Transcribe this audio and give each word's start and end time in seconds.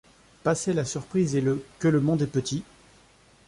Passée 0.41 0.73
la 0.73 0.83
surprise 0.83 1.35
et 1.35 1.41
le 1.41 1.63
«que 1.77 1.87
le 1.87 2.01
monde 2.01 2.23
est 2.23 2.25
petit! 2.25 2.63